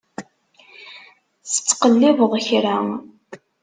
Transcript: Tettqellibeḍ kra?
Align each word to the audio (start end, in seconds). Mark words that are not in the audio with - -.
Tettqellibeḍ 1.51 2.31
kra? 2.45 2.77